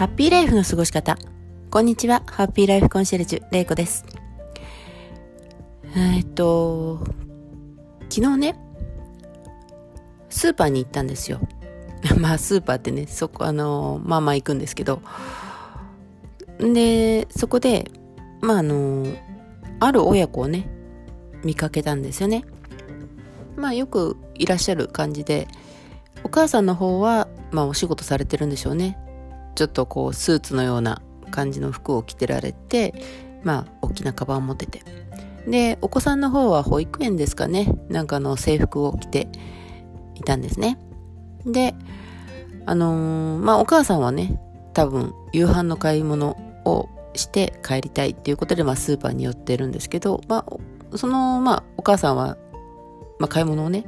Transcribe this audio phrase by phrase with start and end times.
[0.00, 1.18] ハッピーライフの過ごし方。
[1.70, 2.22] こんにちは。
[2.24, 4.06] ハッピーライフコンシェルジュ、レイコです。
[5.94, 7.04] えっと、
[8.08, 8.56] 昨日ね、
[10.30, 11.38] スーパーに行ったんですよ。
[12.16, 15.02] まあ、スーパーってね、そこ、あの、まあまあ行くんですけど、
[16.58, 17.90] で、そこで、
[18.40, 19.04] まああの、
[19.80, 20.66] ある親子をね、
[21.44, 22.46] 見かけたんですよね。
[23.54, 25.46] まあよくいらっしゃる感じで、
[26.24, 28.96] お母さんの方は、まあお仕事されてるんでしょうね。
[29.60, 32.94] ちょっとこうスーツのような感じの服を着てられて、
[33.44, 34.82] まあ大きなカバンを持ってて。
[35.46, 37.70] で、お子さんの方は保育園ですかね。
[37.90, 39.28] なんかの制服を着て
[40.14, 40.78] いたんですね。
[41.44, 41.74] で、
[42.64, 44.40] あのー、まあお母さんはね、
[44.72, 50.46] 多分夕飯の買い物をして帰りたいっていうことで、まあスーパーに寄ってるんですけど、ま
[50.90, 52.38] あその、まあお母さんは、
[53.18, 53.84] まあ買い物をね、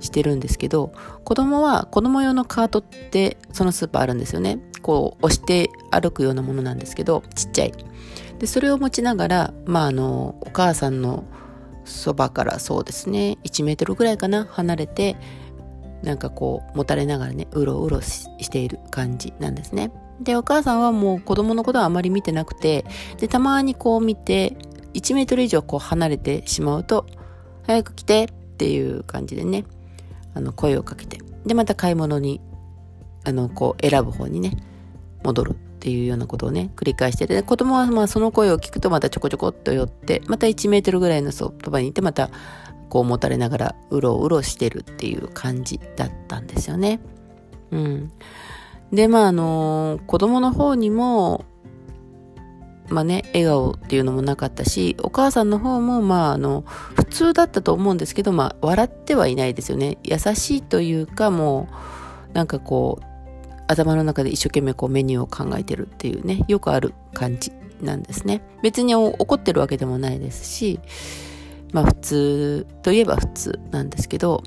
[0.00, 0.92] してるんですけど、
[1.24, 4.58] 子供は子供用のカートってそのスーパーあるんですよね。
[4.82, 7.72] こう押して歩くようなものなんですけど、ちっちゃい。
[8.38, 11.24] で、それを持ちながら、まああの、お母さんの
[11.84, 15.16] そばからそうですね、1メートルぐらいかな、離れて、
[16.02, 19.90] なんかこう、もたれながらね、うろうろしている感じなんですね。
[20.20, 22.84] で、お母さんはもう子供のことはあまり見てなくて、
[23.18, 24.56] で、たまにこう見て、
[24.94, 27.06] 1メートル以上こう離れてしまうと、
[27.66, 29.64] 早く来てっていう感じでね、
[30.36, 32.42] あの声をかけてでまた買い物に
[33.24, 34.56] あのこう選ぶ方にね
[35.24, 42.30] 戻るっていうようなことをね繰り返してで子供はまあその声を聞くとまたちょこちょこっと寄ってまた1メートルぐらいのそばにいてまた
[42.90, 47.00] こう持たれながらうろうろしてるっていう感じだったんですよね。
[47.70, 48.12] うん。
[48.92, 51.44] でまああの子供の方にも
[52.88, 56.62] まあね、笑顔っていうのもなかったし、お母さんの方も、まあ、あの、
[56.94, 59.98] 普通だったと思うんですけど、まあ、笑ってはいないですよね。
[60.02, 61.68] 優しいというか、も
[62.32, 63.06] う、なんかこう、
[63.68, 68.42] 頭の中で一生懸命こうメニューを考えてるっていうね、よくある感じなんですね。
[68.62, 70.80] 別に怒ってるわけでもないですし、
[71.72, 74.42] まあ普通といえば普通なんですけど、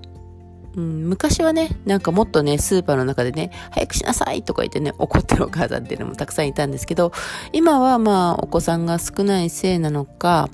[0.76, 7.12] うん、昔はね、なんかもっとね、スーパーの中でね、早くしなさいとか言ってね、怒ってるお母さんっていうのもたくさんいたんですけど、
[7.54, 10.50] 今はまあ、お子さんが少ないせいなのか、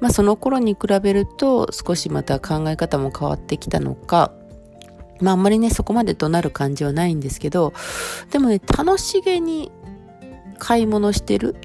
[0.00, 4.32] まあその頃に比べると少しまた考え方も変わってきたのか、
[5.20, 7.72] まああんまりね、そこまでとなる感じはないんですけど、
[8.30, 9.72] でもね、楽しげに
[10.58, 11.56] 買い物してる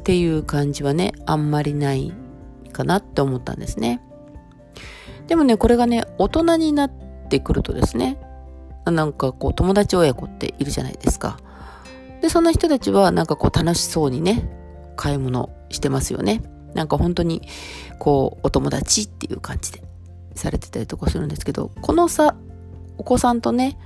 [0.00, 2.12] っていう感じはね、あんまりない
[2.72, 4.02] かなって思ったんですね。
[5.28, 8.18] でもね、これがね、大人になって、ってくるとですね、
[8.84, 11.38] なんかこう友達親子っているじゃないですか。
[12.20, 14.50] で、そんな人たちはなんかこう楽しそうにね、
[14.96, 16.42] 買い物してますよね。
[16.74, 17.42] なんか本当に
[17.98, 19.82] こうお友達っていう感じで
[20.34, 22.34] されてたりとかするんですけど、このさ、
[22.98, 23.78] お子さんとね、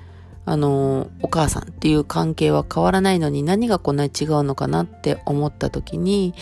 [0.47, 6.35] あの、お母さんっていう関係は変わらないのに何がこんなに違うのかなって思った時に、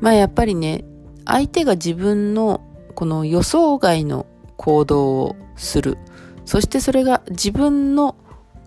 [0.00, 0.84] まあやっぱりね、
[1.24, 2.60] 相手が自分の
[2.94, 5.98] この予想外の行動をする。
[6.44, 8.16] そしてそれが自分の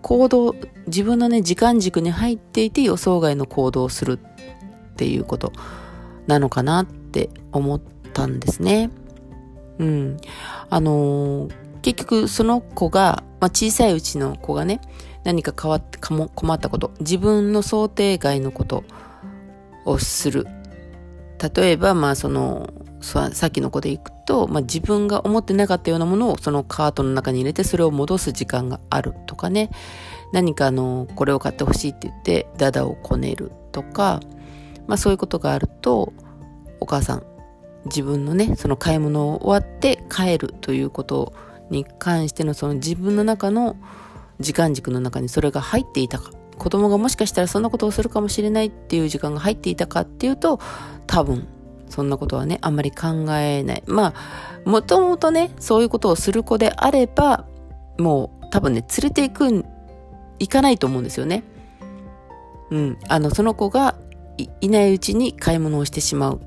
[0.01, 0.55] 行動、
[0.87, 4.19] 自分のね、時間軸に入っていて予想外の行動をする
[4.93, 5.51] っていうこと
[6.27, 7.81] なのかなって思っ
[8.13, 8.89] たんですね。
[9.79, 10.17] うん。
[10.69, 14.81] あのー、結局その子が、まあ、小さいうちの子がね、
[15.23, 18.83] 何か変わってかも困ったこと、自分の想定外のこと
[19.85, 20.47] をする。
[21.53, 22.69] 例えば、まあその、
[23.02, 29.69] さっきの子でいくと、まあ、自分が思ってなかったようなものをそのカートの中に入れてそれを戻す時間があるとかね。
[30.34, 34.19] 何かあのこれを買ってほしいって言ってダダをこねるとか、
[34.85, 36.12] まあ、そういうことがあると
[36.80, 37.24] お母さん
[37.85, 41.34] 自分のねその買い物を終わって帰るということ
[41.69, 43.78] に関してのその自分の中の
[44.40, 46.31] 時間軸の中にそれが入っていたか。
[46.58, 50.59] 子供がもしかしたらそんなことをするかもしれないっていう時間が入っていたかっていうと
[51.06, 51.47] 多分
[51.89, 53.83] そんなことはね、あんまり考えない。
[53.85, 57.45] まあ、もともとね、そういうことをする子であれば、
[57.97, 59.65] もう多分ね、連れて行く、
[60.39, 61.43] 行かないと思うんですよね。
[62.69, 62.97] うん。
[63.07, 63.95] あの、その子が
[64.61, 66.41] いないうちに買い物をしてしまう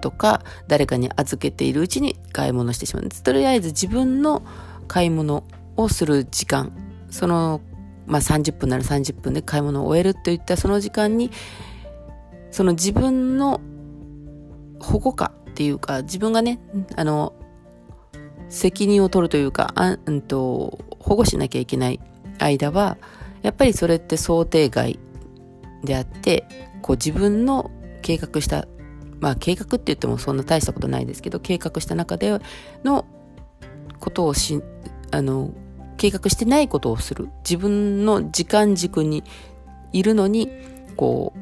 [0.00, 3.08] とか、誰かに預けているうちに買い物してしまう。
[3.08, 4.42] とりあえず自分の
[4.88, 5.44] 買い物
[5.76, 6.72] をする時間、
[7.10, 7.60] その、
[8.06, 11.30] まあ30分なら30分で買い物を終えるといったその時間に、
[12.50, 13.60] その自分の
[14.86, 16.58] 保護下っていうか、自分がね、
[16.96, 17.34] あの、
[18.48, 22.00] 責任を取るというか、あんと、保護しなきゃいけない
[22.38, 22.96] 間は、
[23.42, 24.98] やっぱりそれって想定外
[25.84, 26.44] であって、
[26.82, 27.70] こう自分の
[28.02, 28.66] 計画した、
[29.20, 32.40] まあ計画って言ってもそんな大したことないですけど、計画した中で
[32.84, 33.04] の
[33.98, 34.62] ことをし、
[35.10, 35.50] あの、
[35.96, 37.28] 計画してないことをする。
[37.38, 39.24] 自分の時間軸に
[39.92, 40.50] いるのに
[40.96, 41.32] こ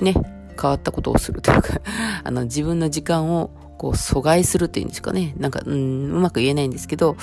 [0.00, 0.14] うね
[0.60, 1.80] 変わったことをするというか
[2.24, 7.16] あの自分の時間をこう阻害するっていうんですかねなんかうんうまく言えないんですけど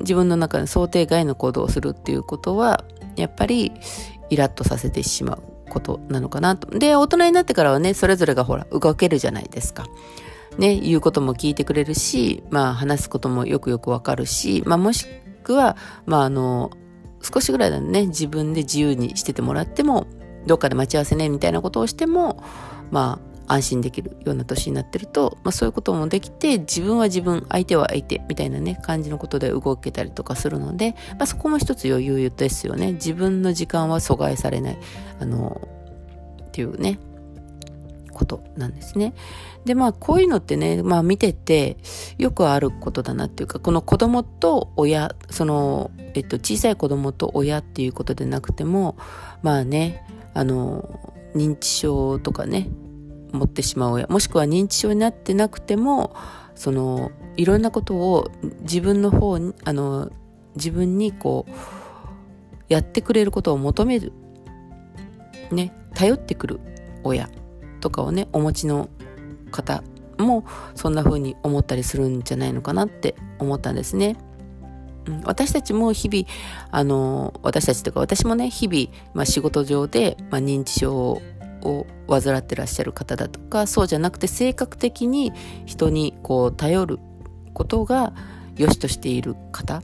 [0.00, 2.84] 自分の中で想定外の行動をするっていうことは
[3.16, 3.72] やっぱり
[4.30, 6.78] イラッとさせてしまうことなのかなと。
[6.78, 9.86] で、大人になってからはね、それぞれがほら、動けるじゃないですか。
[10.58, 15.06] ね、言うことも聞いてくれるし、まあ話すこともよくよくわかるし、まあもし
[15.42, 15.76] くは、
[16.06, 16.70] まああの、
[17.20, 20.06] 少しぐらいだね、自分で自由にしててもらっても、
[20.46, 22.42] どっかで待ち合わせね、みたいなことをしても、
[22.90, 34.78] まあ安心できるような年になってると、まあ、そういうこともできて自分は自分相手は相手みたいなね感じのことで動けたりとかするので、まあ、そこも一つ余裕ですよね自分の時間は阻害されない
[35.20, 35.68] あの
[36.48, 36.98] っていうね
[38.12, 39.12] ことなんですね。
[39.66, 41.76] でまあこういうのってね、まあ、見てて
[42.16, 48.96] よくあることだなっていうかこの子供と親その、えっと、小さい子供と親っていうことでなくても
[49.42, 50.06] まあね
[50.36, 51.00] あの
[51.34, 52.68] 認知症とかね
[53.32, 56.14] 持ってしまう親もしくは認知症になってなくても
[56.54, 58.30] そのいろんなことを
[58.60, 60.10] 自分の方にあの
[60.54, 61.52] 自分にこう
[62.68, 64.12] やってくれることを求める
[65.50, 66.60] ね頼ってくる
[67.02, 67.30] 親
[67.80, 68.90] とかをねお持ちの
[69.50, 69.82] 方
[70.18, 70.44] も
[70.74, 74.16] そんな風に思ったりするんじゃないのかなって思ったんですね。
[75.06, 76.26] うん、私たちも日々
[76.70, 81.20] あの私たちとか私もね日々、まあ、仕事上で、まあ、認知症
[81.62, 85.32] を患ってらっしゃる方だとかそうじゃなくて性格的に
[85.64, 86.98] 人にこう頼る
[87.54, 88.12] ことが
[88.56, 89.82] 良しとしている方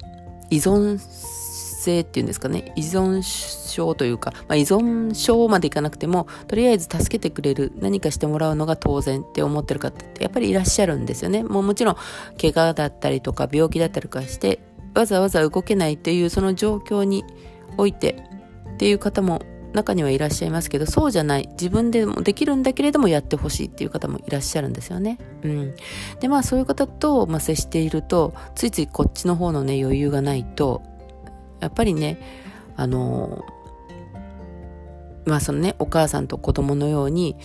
[0.51, 11.43] 依存性っていうんですかね依存症というか、まあ、依存症までいかなくてもとりあえず助けてくれる何かしてもらうのが当然って思ってる方ってやっぱりいらっしゃるんですよね。
[11.43, 11.97] もうもちろん
[12.41, 14.61] 怪我だったりとか病気だったりとかして
[14.95, 17.25] わざわざ動けないっていうその状況に
[17.77, 18.25] おいて
[18.75, 19.43] っていう方も
[19.73, 25.19] 中にはいらっしゃいますけどそうじゃない自分でもできるんだけれどもやってほしいっていう方もいらっしゃるんですよね。
[25.43, 25.75] うん、
[26.21, 30.83] でまあそういう方と、まあ、接しているとついついこっちの方のね余裕がないと
[31.61, 32.19] やっぱりね
[32.77, 33.45] あの
[35.25, 37.37] まあそのねお母さんと子供のように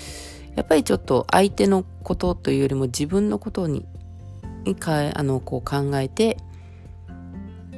[0.56, 3.86] やっぱりちょっと相手のことというよりも自分のことに
[4.80, 6.38] かあのこう考えて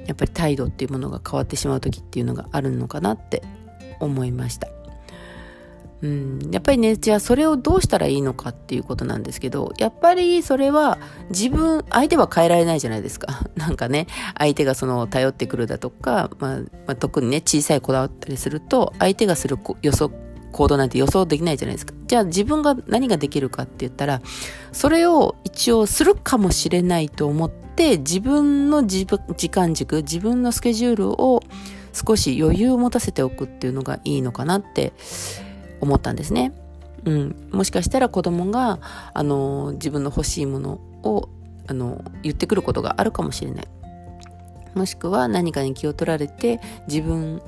[0.10, 3.44] やっぱり態度っていうものが変わってしまう時っていうのがあるのかなって
[4.00, 4.68] 思いました。
[6.02, 10.98] うん、やっぱりね、じゃあそれをどうしたらいいのかっていうことなんですけど、やっぱりそれは
[11.30, 13.48] 自分、相手は変えられないじゃないですか。
[13.56, 20.10] なんかね、相手がその頼ってくるだとか、まあ、まあ、特にね、小さい子だったりすると、相手がする予想、
[20.52, 21.94] 行動なんて予想できないじゃないですか。
[22.08, 24.22] じゃあ自分が何ができるかって言ったら、
[24.72, 29.06] それを一応するかもしれないと思って、自分の時
[29.50, 31.42] 間軸、自分のスケジュールを
[31.94, 34.94] 少し余裕を持たせておくっていうのがいいのかなって
[35.82, 36.54] 思ったんですね。
[37.06, 38.80] うん、もしかしたら子供が
[39.14, 41.30] あの自分の欲しいものを
[41.68, 43.68] あの言ってくることがあるかもしれない。
[44.76, 47.42] もしくは何かに気を取られて自分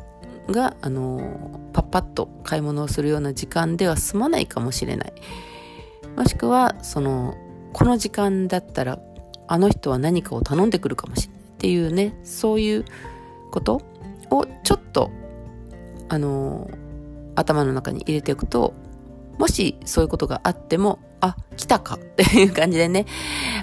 [0.47, 5.13] があのパッパッと買い物をするような時間では済まないかもしれない。
[6.15, 7.35] もしくはその
[7.73, 8.99] この時間だったら
[9.47, 12.85] あの人は何かを頼んでくるかもしれないっていうねそういう
[13.51, 13.81] こと
[14.29, 15.11] をちょっと
[16.09, 16.69] あの
[17.35, 18.73] 頭の中に入れておくと
[19.37, 23.05] もしそういうことがあってもあ来たかっていう感じでね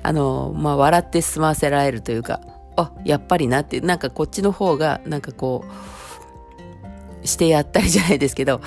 [0.02, 2.40] あのまあ笑って済ませられるというか
[2.76, 5.68] あやっぱりなってなんかこっちの方がなんかこう
[7.28, 8.60] してやったりじゃないですけど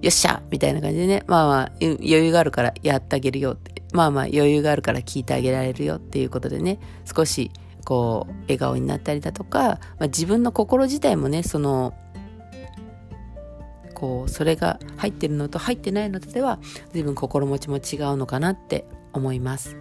[0.00, 7.50] よっしゃみたいな感じでねまあまあ余裕があるからやってあげるよってまあまあ余裕があるから聞いてあげられるよっていうことでね少し
[7.84, 11.94] こう笑顔になったりだとか、まあ、自分の心自体もねその
[13.94, 16.60] こうそれが入ってるのと入ってないのとでは
[16.92, 19.76] 随分心持ちも違うのかなって思います。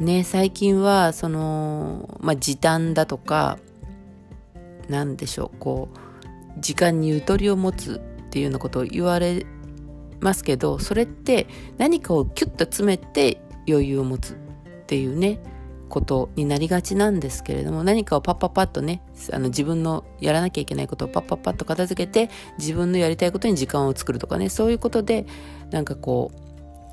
[0.00, 3.58] ね最近はその、まあ、時短だとか
[4.88, 6.07] 何でしょうこう
[6.60, 9.46] 時間にゆとりを持つっていうようなことを言われ
[10.20, 11.46] ますけどそれって
[11.78, 14.36] 何かをキュッと詰めて余裕を持つっ
[14.86, 15.40] ていうね
[15.88, 25.26] ことになりがちなんですけれども何かをパッパッパッとねあの自分のやらなきゃいけないことをパッパッパッと片付けて自分のやりたいことに時間を作るとかねそういうことで
[25.70, 26.38] なんかこう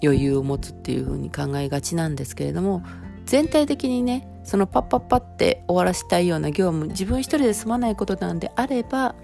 [0.04, 2.84] 余裕を持つっていうふうに考えがちなんですけれども
[3.26, 9.16] 全体的にねそのパッパッパって終わらせたいような業務自分一人で済まないことなんであれば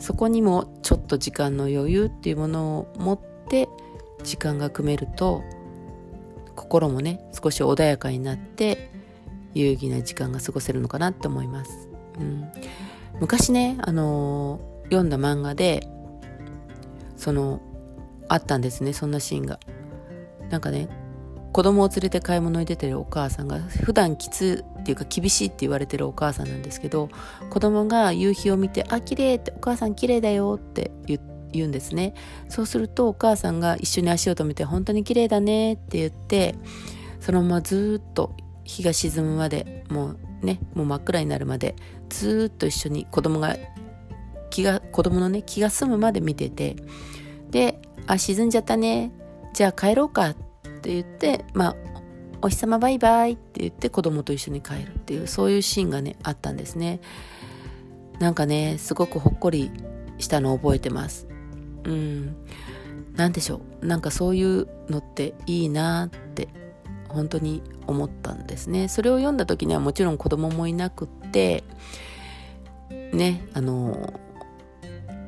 [0.00, 3.68] そこにもちょっと時間の余裕っていうものを持って
[4.22, 5.44] 時間が組めると
[6.56, 8.90] 心もね少し穏やかになって
[9.52, 11.88] 有意義な時間が過ごせるのかなって思います、
[12.18, 12.50] うん、
[13.20, 15.86] 昔ね、あのー、読んだ漫画で
[17.16, 17.60] その
[18.28, 19.60] あったんですねそんなシーンが。
[20.50, 20.88] なんかね
[21.54, 27.10] 子供を連れて買い物に出てるお母さんが普段きつっていうか厳しいって言われてるお母さんなんですけど
[27.48, 31.20] 子供が夕日を見て「あ綺麗ってお母さん綺麗だよ」って言
[31.52, 32.14] 言うんですね。
[32.48, 36.56] そうするとお母さんが一緒に足を止めて「本当に綺麗だね」って言って
[37.20, 38.34] そのままずっと
[38.64, 41.76] 日が沈むまでもうねもう真っ暗になるまで
[42.08, 43.56] ずっと一緒に子供が
[44.50, 46.74] 気が子供のね気が済むまで見てて
[47.52, 49.12] で「あ沈んじゃったね。
[49.52, 50.43] じゃあ帰ろうか」って
[50.84, 51.76] って言ってまあ
[52.42, 57.00] お日様バイバイって言って子供と一緒に帰るっていうそういうシーンがねあったんですね。
[58.18, 59.70] なんかねすごくほっこり
[60.18, 61.26] したのを覚えてます。
[61.84, 62.36] うん。
[63.16, 63.86] 何でしょう。
[63.86, 66.48] なんかそういうのっていいなって
[67.08, 68.88] 本当に思ったんですね。
[68.88, 71.64] それを読んだ時にはもちろん子供もいなくって
[72.90, 74.20] ねあの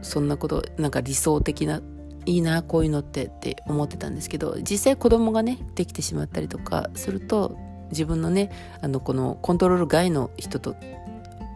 [0.03, 1.81] そんなことなんか理想的な
[2.27, 7.57] いいなこういうのってって思ってたんですけど実際子供がねできてしまったりとかすると
[7.91, 8.51] 自分のね
[8.83, 10.75] あのこのコントロール外の人と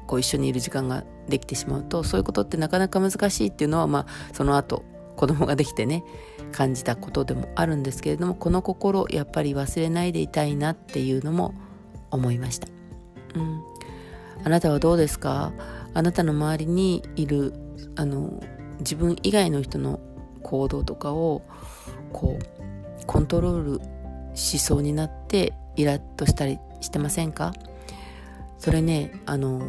[0.07, 4.85] こう一緒にいる時間ができてしまうとそういうことってなかなか難しいっていうのはまあその後
[5.17, 6.05] 子供ができてね
[6.53, 11.55] 感じたことでもあるんですけれどもこの心やっぱり忘れないでいたいなっていうのも
[12.11, 12.69] 思いました。
[13.35, 13.63] うん、
[14.45, 15.53] あなたはどうですか？
[15.95, 17.55] あなたの周りにいる
[17.97, 18.43] あの
[18.81, 20.01] 自分以外の人の
[20.43, 21.43] 行動とかを
[22.13, 23.81] こうコントロール
[24.35, 27.53] しそうになってイラッとしたりしてませんか？
[28.59, 29.63] それねあの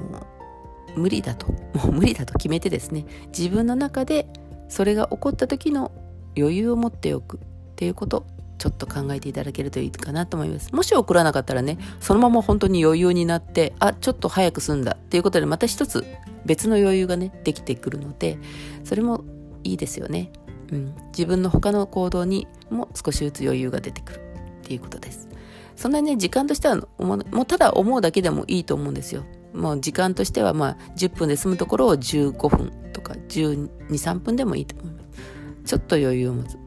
[0.95, 1.47] 無理だと。
[1.73, 3.05] もう無理だと決めてですね。
[3.27, 4.27] 自分の中で
[4.67, 5.91] それが起こった時の
[6.37, 7.39] 余裕を持っておくっ
[7.75, 8.25] ていうこと
[8.57, 10.73] ちょっと考えていただけるといいかなと思います。
[10.73, 16.05] もし送らなかったらねそのまま本当に余裕になってあちょっと早く済んだっていうことでまた一つ
[16.45, 18.37] 別の余裕がねできてくるので
[18.83, 19.23] それも
[19.63, 20.31] いいですよね。
[20.71, 24.21] うん、自分の他の行動にも少しずつ余裕が出てくるっ
[24.63, 25.27] ていうことです。
[25.75, 29.23] そんなにね時間としてはもうただ思うだけでもいいと思うんですよ。
[29.53, 35.65] もう時間としてはまあ10分で済むところを15分とか123分でもいいと思います。
[35.65, 36.59] ちょっと余裕を持つっ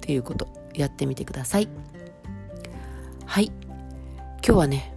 [0.00, 1.68] ていうことやってみてください。
[3.26, 3.52] はい。
[4.46, 4.94] 今日はね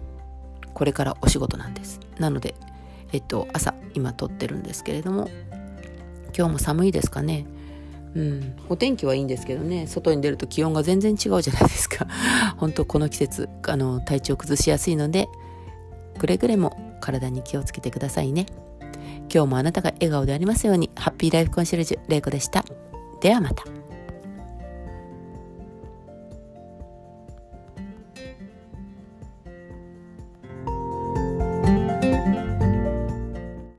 [0.72, 2.00] これからお仕事なんです。
[2.18, 2.54] なので
[3.12, 5.28] えっと朝今撮ってるんですけれども
[6.36, 7.46] 今日も寒いですかね。
[8.14, 9.86] うん、お天気はいいんですけどね。
[9.86, 12.06] 外に出ると気温が全然違うじゃないですか。
[12.56, 15.28] 本当この季節あの体調崩しやすいので
[16.18, 18.46] くれぐれも体に気をつけてくださいね。
[19.32, 22.64] 今日もあなたが笑顔でありますようにハッピーライフコンシェルジュ玲子でした。
[23.20, 23.73] ではまた。